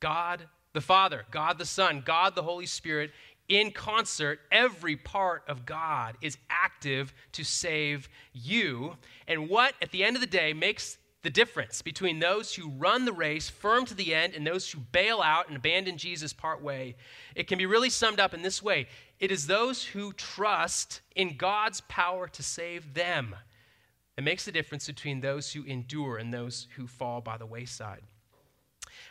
[0.00, 3.12] God the Father, God the Son, God the Holy Spirit,
[3.48, 8.96] in concert, every part of God is active to save you.
[9.26, 13.04] And what, at the end of the day, makes the difference between those who run
[13.04, 16.60] the race firm to the end and those who bail out and abandon Jesus part
[16.60, 16.96] way,
[17.36, 18.88] it can be really summed up in this way
[19.20, 23.36] it is those who trust in God's power to save them.
[24.18, 28.00] It makes the difference between those who endure and those who fall by the wayside.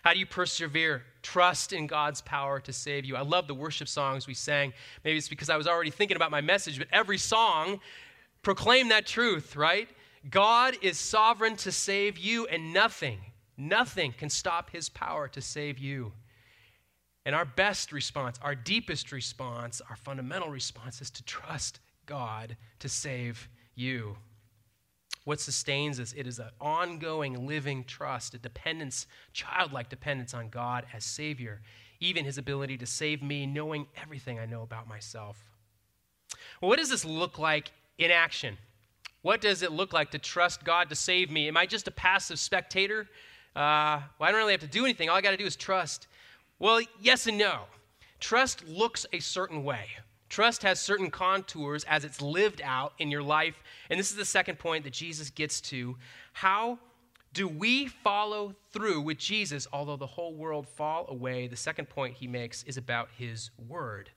[0.03, 1.03] How do you persevere?
[1.21, 3.15] Trust in God's power to save you.
[3.15, 4.73] I love the worship songs we sang.
[5.05, 7.79] Maybe it's because I was already thinking about my message, but every song
[8.41, 9.87] proclaimed that truth, right?
[10.29, 13.19] God is sovereign to save you, and nothing,
[13.57, 16.13] nothing can stop his power to save you.
[17.25, 22.89] And our best response, our deepest response, our fundamental response is to trust God to
[22.89, 24.17] save you.
[25.23, 26.13] What sustains us?
[26.13, 31.61] It is an ongoing, living trust, a dependence, childlike dependence on God as Savior,
[31.99, 35.51] even His ability to save me, knowing everything I know about myself.
[36.59, 38.57] Well, what does this look like in action?
[39.21, 41.47] What does it look like to trust God to save me?
[41.47, 43.07] Am I just a passive spectator?
[43.55, 45.09] Uh, well, I don't really have to do anything.
[45.09, 46.07] All I got to do is trust.
[46.57, 47.63] Well, yes and no.
[48.19, 49.87] Trust looks a certain way.
[50.29, 53.61] Trust has certain contours as it's lived out in your life.
[53.89, 55.97] And this is the second point that Jesus gets to.
[56.33, 56.79] How
[57.33, 61.47] do we follow through with Jesus, although the whole world fall away?
[61.47, 64.09] The second point he makes is about his word,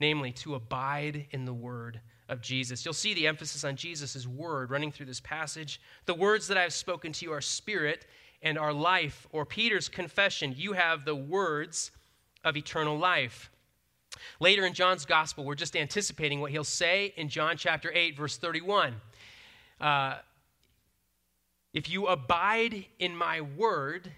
[0.00, 2.84] namely, to abide in the word of Jesus.
[2.84, 5.80] You'll see the emphasis on Jesus' word running through this passage.
[6.06, 8.06] The words that I have spoken to you are spirit
[8.42, 11.90] and our life, or Peter's confession, you have the words
[12.44, 13.50] of eternal life.
[14.38, 18.36] Later in John's gospel, we're just anticipating what he'll say in John chapter 8, verse
[18.36, 18.94] 31.
[19.80, 20.16] Uh,
[21.72, 24.12] if you abide in my word,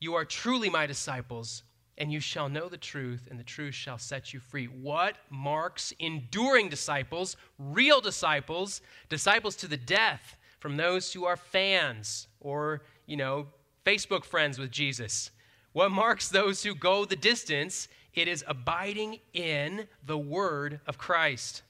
[0.00, 1.62] you are truly my disciples,
[1.98, 4.66] and you shall know the truth, and the truth shall set you free.
[4.66, 12.28] What marks enduring disciples, real disciples, disciples to the death from those who are fans
[12.40, 13.46] or, you know,
[13.84, 15.30] Facebook friends with Jesus.
[15.72, 17.88] What marks those who go the distance?
[18.14, 21.62] It is abiding in the word of Christ.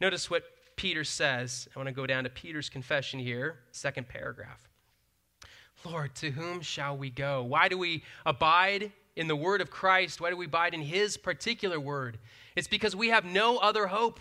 [0.00, 0.44] Notice what
[0.76, 1.68] Peter says.
[1.74, 4.68] I want to go down to Peter's confession here, second paragraph.
[5.84, 7.42] Lord, to whom shall we go?
[7.42, 10.20] Why do we abide in the word of Christ?
[10.20, 12.18] Why do we abide in his particular word?
[12.56, 14.20] It's because we have no other hope.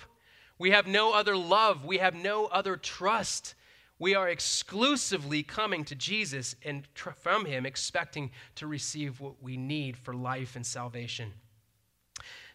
[0.60, 1.86] We have no other love.
[1.86, 3.56] We have no other trust
[4.00, 9.58] we are exclusively coming to Jesus and tr- from Him expecting to receive what we
[9.58, 11.34] need for life and salvation.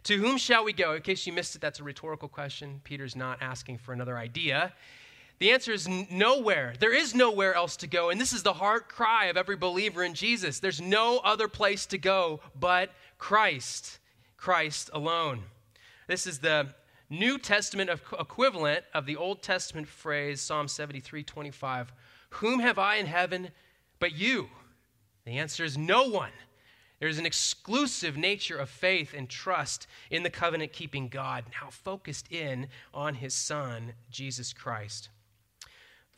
[0.04, 0.94] To whom shall we go?
[0.94, 2.80] In case you missed it, that's a rhetorical question.
[2.84, 4.72] Peter's not asking for another idea.
[5.42, 6.74] The answer is nowhere.
[6.78, 8.10] There is nowhere else to go.
[8.10, 10.60] And this is the heart cry of every believer in Jesus.
[10.60, 13.98] There's no other place to go but Christ,
[14.36, 15.42] Christ alone.
[16.06, 16.68] This is the
[17.10, 21.92] New Testament equivalent of the Old Testament phrase, Psalm 73 25,
[22.30, 23.48] Whom have I in heaven
[23.98, 24.48] but you?
[25.24, 26.30] The answer is no one.
[27.00, 32.30] There's an exclusive nature of faith and trust in the covenant keeping God, now focused
[32.30, 35.08] in on his Son, Jesus Christ.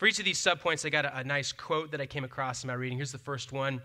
[0.05, 2.63] For each of these subpoints, I got a, a nice quote that I came across
[2.63, 2.99] in my reading.
[2.99, 3.81] Here's the first one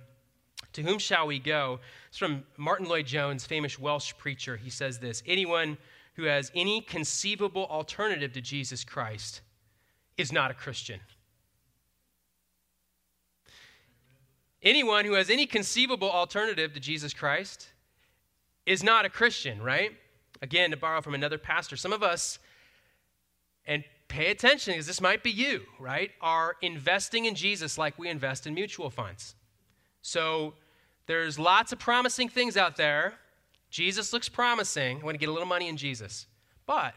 [0.74, 1.80] To whom shall we go?
[2.10, 4.58] It's from Martyn Lloyd-Jones, famous Welsh preacher.
[4.58, 5.78] He says this Anyone
[6.16, 9.40] who has any conceivable alternative to Jesus Christ
[10.18, 11.00] is not a Christian.
[14.62, 17.70] Anyone who has any conceivable alternative to Jesus Christ
[18.66, 19.92] is not a Christian, right?
[20.42, 22.40] Again, to borrow from another pastor, some of us,
[23.66, 28.10] and pay attention because this might be you, right, are investing in Jesus like we
[28.10, 29.36] invest in mutual funds.
[30.02, 30.56] So
[31.06, 33.14] there's lots of promising things out there.
[33.70, 35.00] Jesus looks promising.
[35.02, 36.26] I want to get a little money in Jesus.
[36.66, 36.96] But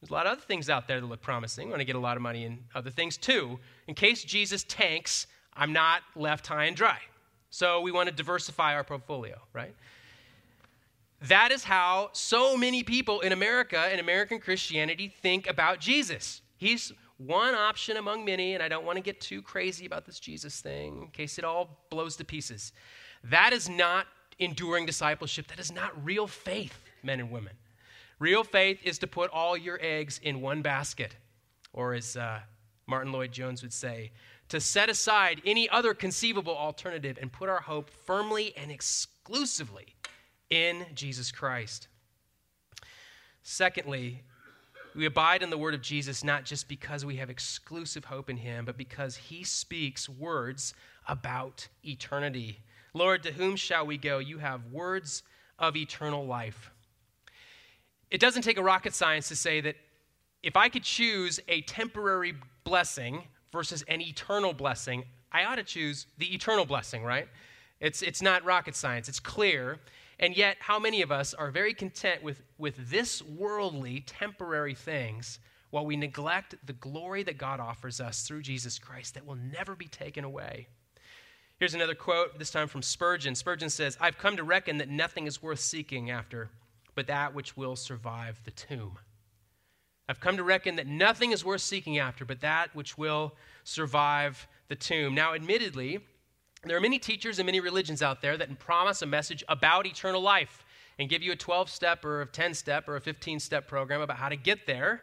[0.00, 1.68] there's a lot of other things out there that look promising.
[1.68, 3.58] I want to get a lot of money in other things too.
[3.88, 6.98] In case Jesus tanks, I'm not left high and dry.
[7.50, 9.74] So we want to diversify our portfolio, right?
[11.22, 16.42] That is how so many people in America and American Christianity think about Jesus.
[16.56, 20.18] He's one option among many, and I don't want to get too crazy about this
[20.18, 22.72] Jesus thing in case it all blows to pieces.
[23.22, 24.06] That is not
[24.38, 25.46] enduring discipleship.
[25.48, 27.54] That is not real faith, men and women.
[28.18, 31.16] Real faith is to put all your eggs in one basket,
[31.72, 32.40] or as uh,
[32.86, 34.12] Martyn Lloyd-Jones would say,
[34.48, 39.94] to set aside any other conceivable alternative and put our hope firmly and exclusively
[40.50, 41.88] in Jesus Christ.
[43.42, 44.22] Secondly,
[44.94, 48.36] we abide in the word of Jesus not just because we have exclusive hope in
[48.36, 50.74] him, but because he speaks words
[51.08, 52.60] about eternity.
[52.94, 54.18] Lord, to whom shall we go?
[54.18, 55.24] You have words
[55.58, 56.70] of eternal life.
[58.10, 59.76] It doesn't take a rocket science to say that
[60.42, 66.06] if I could choose a temporary blessing versus an eternal blessing, I ought to choose
[66.18, 67.28] the eternal blessing, right?
[67.80, 69.80] It's, it's not rocket science, it's clear.
[70.18, 75.38] And yet, how many of us are very content with, with this worldly, temporary things
[75.70, 79.74] while we neglect the glory that God offers us through Jesus Christ that will never
[79.74, 80.68] be taken away?
[81.58, 83.34] Here's another quote, this time from Spurgeon.
[83.34, 86.50] Spurgeon says, I've come to reckon that nothing is worth seeking after
[86.94, 88.98] but that which will survive the tomb.
[90.08, 94.46] I've come to reckon that nothing is worth seeking after but that which will survive
[94.68, 95.14] the tomb.
[95.14, 96.00] Now, admittedly,
[96.70, 100.20] there are many teachers and many religions out there that promise a message about eternal
[100.20, 100.64] life
[100.98, 104.00] and give you a 12 step or a 10 step or a 15 step program
[104.00, 105.02] about how to get there.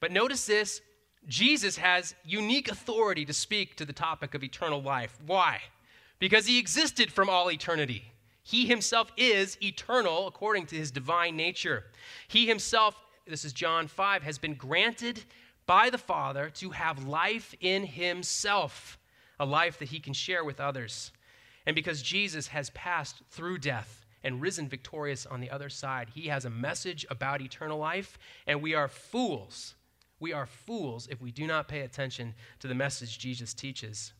[0.00, 0.80] But notice this
[1.28, 5.18] Jesus has unique authority to speak to the topic of eternal life.
[5.26, 5.60] Why?
[6.18, 8.12] Because he existed from all eternity.
[8.42, 11.84] He himself is eternal according to his divine nature.
[12.28, 12.94] He himself,
[13.26, 15.24] this is John 5, has been granted
[15.66, 18.98] by the Father to have life in himself
[19.38, 21.10] a life that he can share with others.
[21.66, 26.28] And because Jesus has passed through death and risen victorious on the other side, he
[26.28, 29.74] has a message about eternal life, and we are fools.
[30.18, 34.12] We are fools if we do not pay attention to the message Jesus teaches.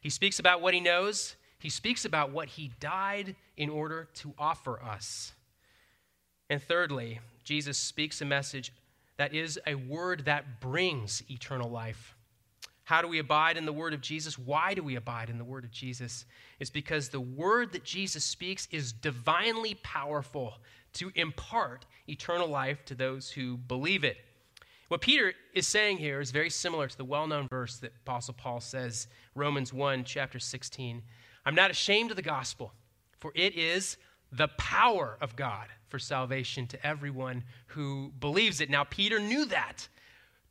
[0.00, 4.34] He speaks about what he knows, he speaks about what he died in order to
[4.36, 5.32] offer us.
[6.50, 8.72] And thirdly, Jesus speaks a message
[9.16, 12.16] that is a word that brings eternal life.
[12.92, 14.38] How do we abide in the word of Jesus?
[14.38, 16.26] Why do we abide in the word of Jesus?
[16.60, 20.58] It's because the word that Jesus speaks is divinely powerful
[20.92, 24.18] to impart eternal life to those who believe it.
[24.88, 28.34] What Peter is saying here is very similar to the well known verse that Apostle
[28.34, 31.00] Paul says, Romans 1, chapter 16.
[31.46, 32.74] I'm not ashamed of the gospel,
[33.20, 33.96] for it is
[34.32, 38.68] the power of God for salvation to everyone who believes it.
[38.68, 39.88] Now, Peter knew that.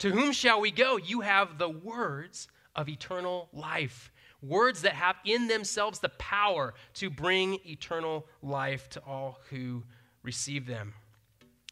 [0.02, 0.98] To whom shall we go?
[0.98, 4.12] You have the words of eternal life.
[4.42, 9.84] Words that have in themselves the power to bring eternal life to all who
[10.24, 10.96] receive them.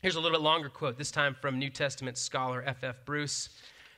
[0.03, 3.03] Here's a little bit longer quote, this time from New Testament scholar F.F.
[3.03, 3.49] Bruce.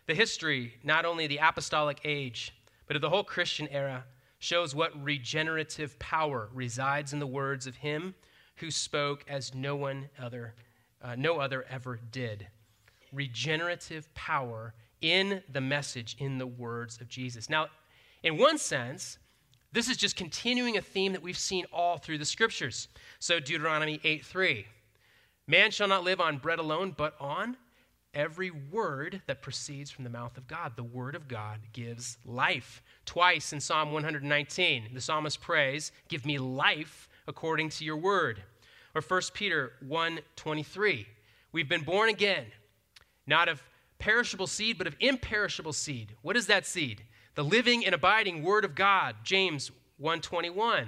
[0.07, 2.55] The history, not only the apostolic age,
[2.87, 4.05] but of the whole Christian era,
[4.39, 8.15] shows what regenerative power resides in the words of him
[8.55, 10.55] who spoke as no one other,
[11.03, 12.47] uh, no other ever did
[13.11, 17.49] regenerative power in the message, in the words of Jesus.
[17.49, 17.67] Now,
[18.23, 19.17] in one sense,
[19.71, 22.87] this is just continuing a theme that we've seen all through the scriptures.
[23.19, 24.65] So, Deuteronomy 8 3.
[25.47, 27.57] Man shall not live on bread alone, but on
[28.13, 30.73] every word that proceeds from the mouth of God.
[30.75, 32.81] The word of God gives life.
[33.05, 38.43] Twice in Psalm 119, the psalmist prays, Give me life according to your word.
[38.93, 41.07] Or 1 Peter 1 23.
[41.53, 42.45] We've been born again
[43.31, 43.63] not of
[43.97, 46.13] perishable seed, but of imperishable seed.
[46.21, 47.01] What is that seed?
[47.35, 50.87] The living and abiding word of God, James 121.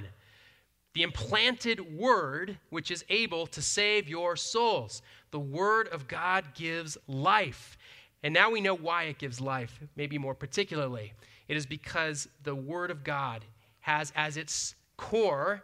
[0.94, 5.02] The implanted word which is able to save your souls.
[5.32, 7.78] The word of God gives life.
[8.24, 11.14] And now we know why it gives life, maybe more particularly.
[11.48, 13.46] It is because the word of God
[13.80, 15.64] has as its core,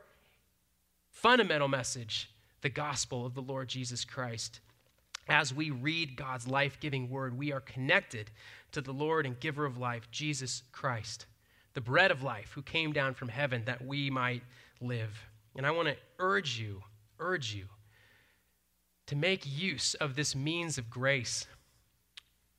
[1.11, 2.30] fundamental message
[2.61, 4.61] the gospel of the Lord Jesus Christ.
[5.30, 8.32] As we read God's life giving word, we are connected
[8.71, 11.27] to the Lord and giver of life, Jesus Christ,
[11.75, 14.43] the bread of life, who came down from heaven that we might
[14.82, 15.17] live.
[15.55, 16.82] And I want to urge you,
[17.19, 17.65] urge you
[19.05, 21.47] to make use of this means of grace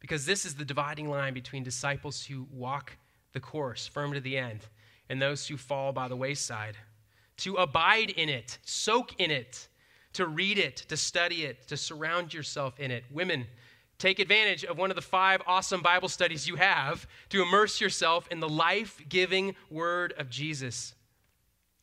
[0.00, 2.96] because this is the dividing line between disciples who walk
[3.32, 4.66] the course firm to the end
[5.08, 6.76] and those who fall by the wayside.
[7.38, 9.68] To abide in it, soak in it,
[10.14, 13.04] to read it, to study it, to surround yourself in it.
[13.11, 13.46] Women,
[13.98, 18.26] take advantage of one of the five awesome Bible studies you have to immerse yourself
[18.30, 20.94] in the life giving word of Jesus.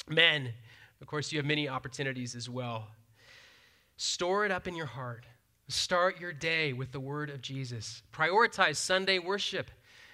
[0.09, 0.53] Men,
[0.99, 2.87] of course, you have many opportunities as well.
[3.97, 5.25] Store it up in your heart.
[5.69, 8.01] Start your day with the word of Jesus.
[8.13, 9.69] Prioritize Sunday worship,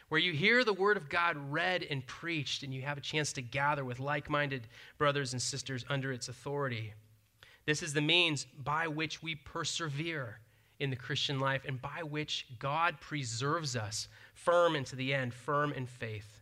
[0.09, 3.33] where you hear the word of God read and preached, and you have a chance
[3.33, 6.93] to gather with like minded brothers and sisters under its authority.
[7.65, 10.39] This is the means by which we persevere
[10.79, 15.71] in the Christian life and by which God preserves us firm into the end, firm
[15.71, 16.39] in faith.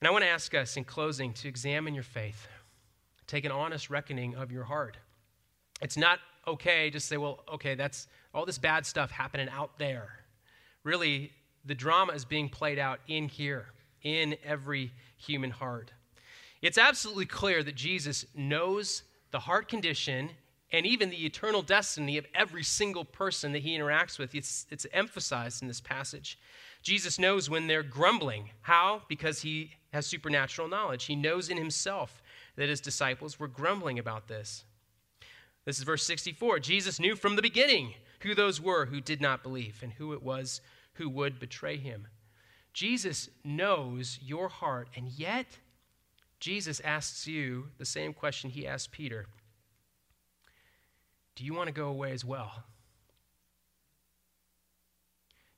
[0.00, 2.48] And I want to ask us in closing to examine your faith,
[3.26, 4.96] take an honest reckoning of your heart.
[5.80, 10.08] It's not okay just say, well, okay, that's all this bad stuff happening out there.
[10.82, 11.30] Really,
[11.64, 13.66] the drama is being played out in here,
[14.02, 15.92] in every human heart.
[16.60, 19.04] It's absolutely clear that Jesus knows
[19.34, 20.30] the heart condition
[20.70, 24.32] and even the eternal destiny of every single person that he interacts with.
[24.32, 26.38] It's, it's emphasized in this passage.
[26.84, 28.50] Jesus knows when they're grumbling.
[28.60, 29.02] How?
[29.08, 31.06] Because he has supernatural knowledge.
[31.06, 32.22] He knows in himself
[32.54, 34.62] that his disciples were grumbling about this.
[35.64, 36.60] This is verse 64.
[36.60, 40.22] Jesus knew from the beginning who those were who did not believe and who it
[40.22, 40.60] was
[40.92, 42.06] who would betray him.
[42.72, 45.58] Jesus knows your heart, and yet
[46.44, 49.24] Jesus asks you the same question he asked Peter
[51.36, 52.52] Do you want to go away as well?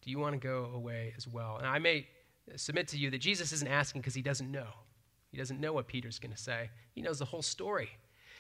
[0.03, 1.57] Do you want to go away as well?
[1.57, 2.07] And I may
[2.55, 4.69] submit to you that Jesus isn't asking because he doesn't know.
[5.33, 7.91] He doesn't know what Peter's going to say, he knows the whole story.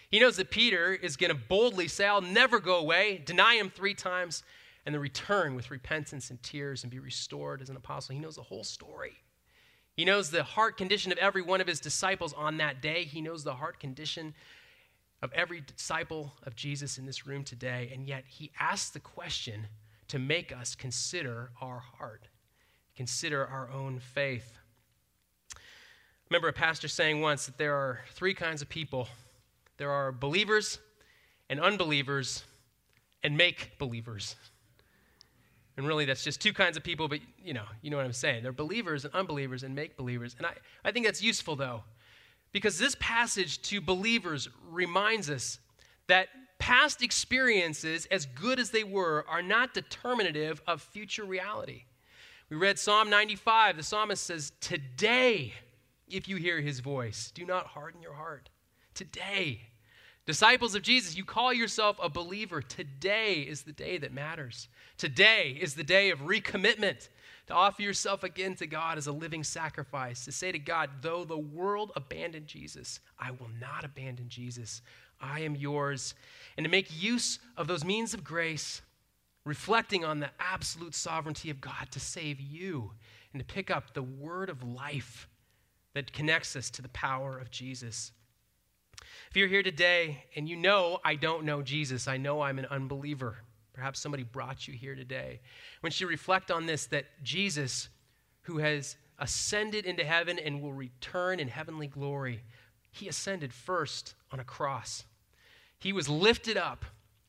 [0.08, 3.70] He knows that Peter is going to boldly say, I'll never go away, deny him
[3.70, 4.44] three times,
[4.84, 8.14] and then return with repentance and tears and be restored as an apostle.
[8.14, 9.16] He knows the whole story.
[9.96, 13.04] He knows the heart condition of every one of his disciples on that day.
[13.04, 14.34] He knows the heart condition
[15.22, 17.90] of every disciple of Jesus in this room today.
[17.92, 19.68] And yet, he asks the question
[20.08, 22.28] to make us consider our heart,
[22.94, 24.58] consider our own faith.
[26.28, 29.08] Remember a pastor saying once that there are three kinds of people
[29.78, 30.78] there are believers
[31.50, 32.44] and unbelievers
[33.22, 34.36] and make believers.
[35.76, 38.12] And really, that's just two kinds of people, but you know, you know what I'm
[38.12, 38.42] saying.
[38.42, 40.34] They're believers and unbelievers and make believers.
[40.38, 40.54] And I,
[40.84, 41.82] I think that's useful, though,
[42.52, 45.58] because this passage to believers reminds us
[46.06, 51.84] that past experiences, as good as they were, are not determinative of future reality.
[52.48, 53.76] We read Psalm 95.
[53.76, 55.52] The psalmist says, Today,
[56.08, 58.48] if you hear his voice, do not harden your heart
[58.94, 59.62] today.
[60.26, 62.60] Disciples of Jesus, you call yourself a believer.
[62.60, 64.68] Today is the day that matters.
[64.98, 67.08] Today is the day of recommitment
[67.46, 71.24] to offer yourself again to God as a living sacrifice, to say to God, though
[71.24, 74.82] the world abandoned Jesus, I will not abandon Jesus.
[75.20, 76.14] I am yours.
[76.56, 78.82] And to make use of those means of grace,
[79.44, 82.90] reflecting on the absolute sovereignty of God to save you,
[83.32, 85.28] and to pick up the word of life
[85.94, 88.10] that connects us to the power of Jesus.
[89.36, 92.64] If you're here today and you know I don't know Jesus, I know I'm an
[92.70, 93.36] unbeliever.
[93.74, 95.40] Perhaps somebody brought you here today.
[95.82, 97.90] When you reflect on this, that Jesus,
[98.44, 102.44] who has ascended into heaven and will return in heavenly glory,
[102.90, 105.04] he ascended first on a cross.
[105.80, 106.86] He was lifted up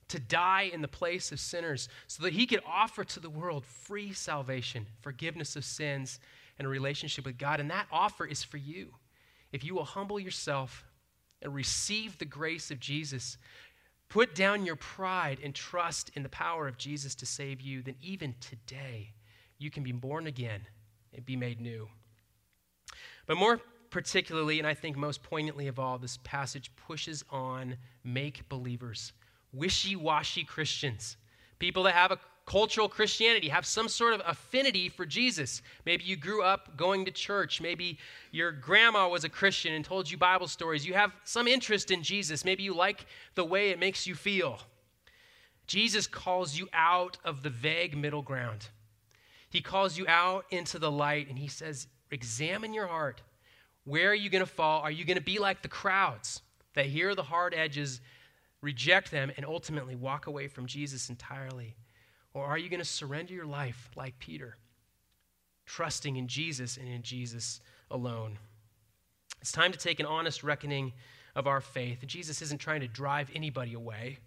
[0.08, 3.66] to die in the place of sinners so that he could offer to the world
[3.66, 6.22] free salvation, forgiveness of sins,
[6.58, 7.60] and a relationship with God.
[7.60, 8.94] And that offer is for you.
[9.52, 10.86] If you will humble yourself
[11.42, 13.38] and receive the grace of Jesus,
[14.10, 17.96] put down your pride and trust in the power of Jesus to save you, then
[18.02, 19.12] even today
[19.58, 20.62] you can be born again
[21.14, 21.88] and be made new.
[23.26, 23.60] But more
[23.90, 29.14] particularly, and I think most poignantly of all, this passage pushes on make believers,
[29.54, 31.18] wishy washy Christians,
[31.60, 35.62] people that have a cultural Christianity, have some sort of affinity for Jesus.
[35.86, 37.60] Maybe you grew up going to church.
[37.60, 38.00] Maybe
[38.32, 40.88] your grandma was a Christian and told you Bible stories.
[40.88, 42.46] You have some interest in Jesus.
[42.46, 44.60] Maybe you like the way it makes you feel.
[45.68, 48.70] Jesus calls you out of the vague middle ground.
[49.50, 53.22] He calls you out into the light and he says, Examine your heart.
[53.84, 54.82] Where are you going to fall?
[54.82, 56.42] Are you going to be like the crowds
[56.76, 58.00] that hear the hard edges,
[58.62, 61.76] reject them, and ultimately walk away from Jesus entirely?
[62.38, 64.58] Or are you going to surrender your life like Peter,
[65.66, 68.38] trusting in Jesus and in Jesus alone?
[69.42, 70.94] It's time to take an honest reckoning
[71.36, 72.06] of our faith.
[72.06, 74.20] Jesus isn't trying to drive anybody away.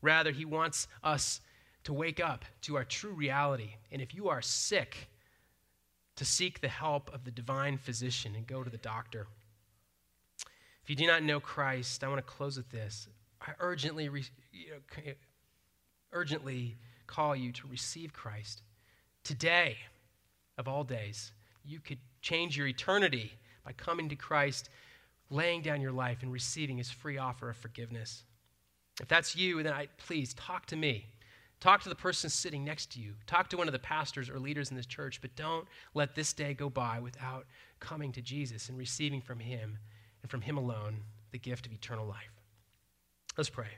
[0.00, 1.42] Rather, he wants us
[1.84, 3.74] to wake up to our true reality.
[3.90, 5.10] And if you are sick,
[6.16, 9.26] to seek the help of the divine physician and go to the doctor.
[10.82, 13.08] If you do not know Christ, I want to close with this.
[13.42, 14.04] I urgently,
[14.52, 15.12] you know,
[16.12, 16.78] urgently
[17.12, 18.62] call you to receive Christ.
[19.22, 19.76] Today,
[20.56, 21.32] of all days,
[21.64, 23.32] you could change your eternity
[23.64, 24.70] by coming to Christ,
[25.28, 28.24] laying down your life, and receiving his free offer of forgiveness.
[29.00, 31.06] If that's you, then I, please talk to me.
[31.60, 33.12] Talk to the person sitting next to you.
[33.26, 36.32] Talk to one of the pastors or leaders in this church, but don't let this
[36.32, 37.46] day go by without
[37.78, 39.78] coming to Jesus and receiving from him
[40.22, 42.40] and from him alone the gift of eternal life.
[43.36, 43.68] Let's pray.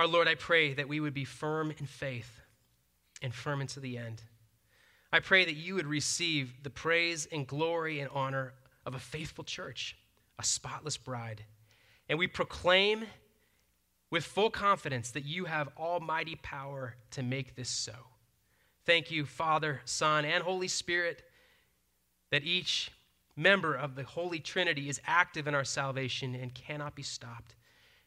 [0.00, 2.40] Our Lord, I pray that we would be firm in faith
[3.20, 4.22] and firm into the end.
[5.12, 8.54] I pray that you would receive the praise and glory and honor
[8.86, 9.98] of a faithful church
[10.38, 11.44] a spotless bride.
[12.08, 13.04] And we proclaim
[14.10, 17.92] with full confidence that you have almighty power to make this so.
[18.86, 21.24] Thank you, Father, Son, and Holy Spirit,
[22.30, 22.90] that each
[23.36, 27.54] member of the Holy Trinity is active in our salvation and cannot be stopped.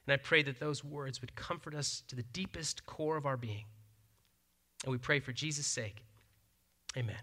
[0.05, 3.37] And I pray that those words would comfort us to the deepest core of our
[3.37, 3.65] being.
[4.83, 6.03] And we pray for Jesus' sake.
[6.97, 7.15] Amen.